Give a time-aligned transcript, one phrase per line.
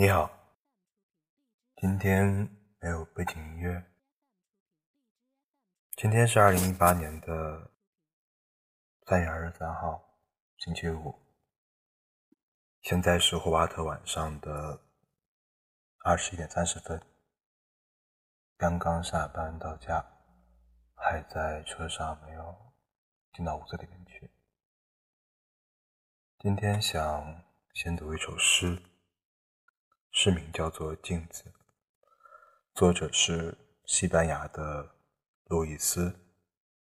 [0.00, 0.30] 你好，
[1.74, 2.24] 今天
[2.78, 3.84] 没有背景音乐。
[5.96, 7.72] 今天是二零一八年的
[9.06, 10.00] 三月二十三号，
[10.58, 11.18] 星期五。
[12.80, 14.80] 现在是霍巴特晚上的
[16.04, 17.02] 二十一点三十分，
[18.56, 20.06] 刚刚下班到家，
[20.94, 22.56] 还在车上，没有
[23.32, 24.30] 进到屋子里面去。
[26.38, 27.42] 今天想
[27.74, 28.80] 先读一首诗。
[30.10, 31.44] 诗名叫做《镜子》，
[32.74, 34.96] 作者是西班牙的
[35.44, 36.10] 路易斯·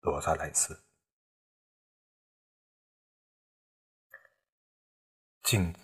[0.00, 0.84] 罗萨莱斯。
[5.42, 5.80] 镜子，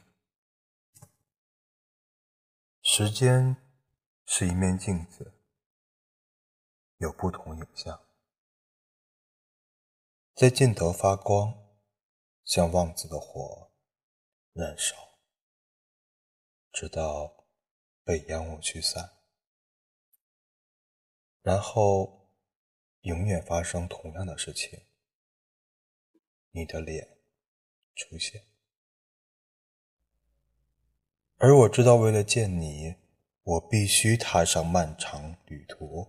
[2.83, 3.57] 时间
[4.27, 5.41] 是一面镜子，
[6.99, 7.99] 有不同影像，
[10.35, 11.55] 在镜头发光，
[12.45, 13.73] 像旺子的火
[14.53, 15.14] 燃烧。
[16.75, 17.47] 直到
[18.03, 19.13] 被烟雾驱散，
[21.41, 22.29] 然后
[23.03, 24.83] 永远发生同样的事情。
[26.51, 27.17] 你的脸
[27.95, 28.45] 出现，
[31.37, 32.97] 而我知道，为了见你，
[33.45, 36.09] 我必须踏上漫长旅途，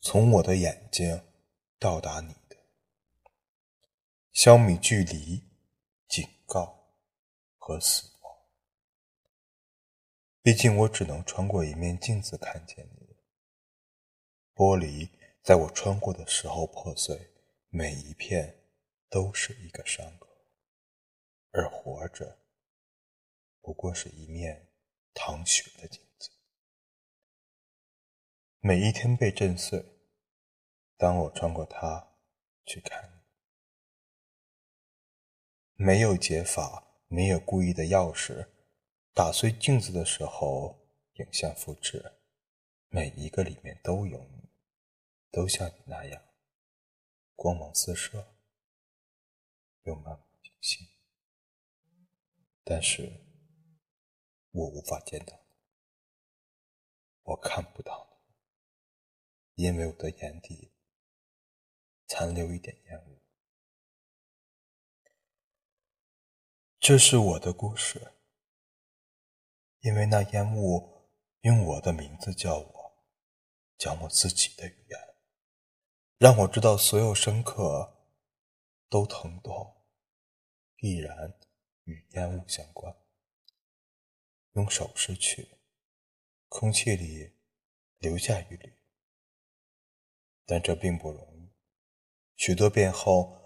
[0.00, 1.22] 从我的眼睛
[1.78, 2.56] 到达你的，
[4.32, 5.40] 消弭距离、
[6.08, 6.92] 警告
[7.56, 8.13] 和死。
[10.44, 13.16] 毕竟我只能穿过一面镜子看见你。
[14.54, 15.08] 玻璃
[15.42, 17.32] 在我穿过的时候破碎，
[17.70, 18.54] 每一片
[19.08, 20.28] 都是一个伤口。
[21.52, 22.40] 而活着，
[23.62, 24.68] 不过是一面
[25.14, 26.28] 淌血的镜子，
[28.60, 29.82] 每一天被震碎。
[30.98, 32.18] 当我穿过它
[32.66, 33.02] 去看
[35.78, 38.50] 你，没有解法，没有故意的钥匙。
[39.14, 40.76] 打碎镜子的时候，
[41.12, 42.18] 影像复制，
[42.88, 44.50] 每一个里面都有你，
[45.30, 46.20] 都像你那样
[47.36, 48.34] 光芒四射，
[49.84, 50.88] 又漫不经心。
[52.64, 53.24] 但是，
[54.50, 55.54] 我无法见到你，
[57.22, 58.18] 我看不到
[59.54, 60.72] 你，因为我的眼底
[62.08, 63.20] 残留一点烟雾。
[66.80, 68.13] 这是我的故事。
[69.84, 71.10] 因为那烟雾
[71.42, 73.04] 用我的名字叫我，
[73.76, 74.98] 讲我自己的语言，
[76.16, 77.94] 让我知道所有深刻
[78.88, 79.84] 都疼痛，
[80.74, 81.38] 必然
[81.82, 82.96] 与烟雾相关。
[84.52, 85.58] 用手势去，
[86.48, 87.34] 空气里
[87.98, 88.78] 留下一缕，
[90.46, 91.52] 但这并不容易。
[92.36, 93.38] 许多遍后，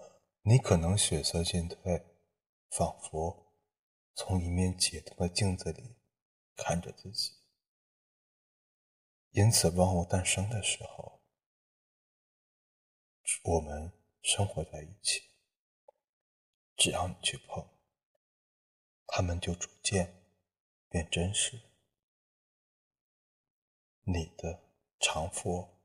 [0.43, 2.07] 你可能血色渐退，
[2.71, 3.53] 仿佛
[4.15, 5.98] 从一面解冻的镜子里。
[6.59, 7.33] 看着自己，
[9.31, 11.23] 因此万物诞生的时候，
[13.45, 15.23] 我们生活在一起。
[16.77, 17.67] 只要你去碰，
[19.07, 20.23] 他们就逐渐
[20.89, 21.61] 变真实。
[24.03, 24.63] 你的
[24.99, 25.79] 长佛，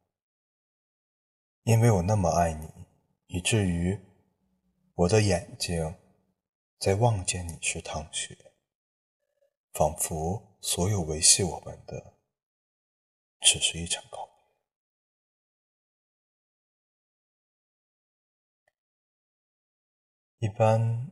[1.64, 2.68] 因为我那么爱你，
[3.28, 4.00] 以至于
[4.96, 5.96] 我的眼睛
[6.80, 8.54] 在望见你时淌血，
[9.72, 10.53] 仿佛。
[10.66, 12.13] 所有维系我们的，
[13.41, 14.25] 只是一场告
[20.40, 20.47] 别。
[20.47, 21.12] 一般，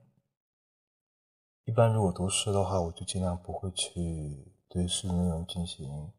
[1.65, 6.13] 一般如果读诗的话，我就尽量不会去对诗的内容进行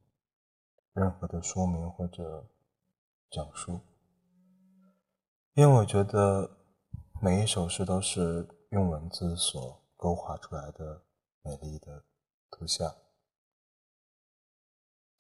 [0.93, 2.51] 任何的说明或者
[3.31, 3.81] 讲述，
[5.55, 6.59] 因为我觉得
[7.23, 11.07] 每一首诗都是用文字所勾画出来的
[11.41, 12.05] 美丽的
[12.51, 13.02] 图像。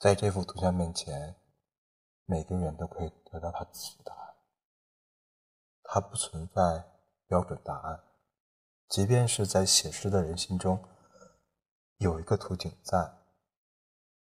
[0.02, 1.36] 在这幅图像面前，
[2.24, 4.34] 每个人都可以得到他自己的答案。
[5.84, 6.90] 它不存在
[7.28, 8.02] 标准答案，
[8.88, 10.84] 即便是在写诗的人心中
[11.98, 13.16] 有一个图景在，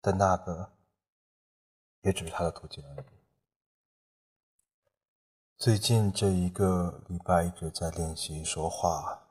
[0.02, 0.76] 但那个
[2.02, 3.06] 也只是他的图景而已。
[5.56, 9.30] 最近这一个礼拜一直在练习说话，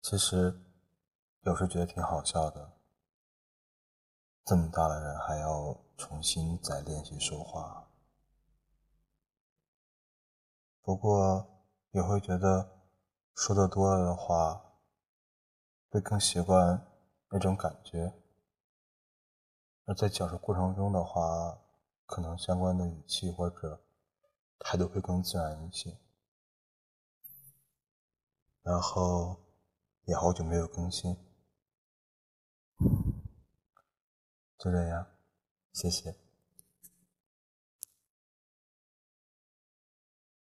[0.00, 0.63] 其实。
[1.44, 2.72] 有时觉得挺好笑的，
[4.46, 7.90] 这么大的人还要重新再练习说话。
[10.80, 12.80] 不过也会觉得
[13.34, 14.78] 说的多了的话，
[15.90, 16.90] 会更习惯
[17.28, 18.14] 那种感觉，
[19.84, 21.58] 而在讲述过程中的话，
[22.06, 23.84] 可能相关的语气或者
[24.58, 25.98] 态度会更自然一些。
[28.62, 29.44] 然后。
[30.06, 31.16] 也好久没有更新，
[34.64, 35.06] 就这样，
[35.74, 36.23] 谢谢。